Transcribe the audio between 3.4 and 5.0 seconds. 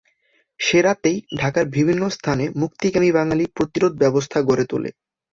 প্রতিরোধ ব্যবস্থা গড়ে তোলে।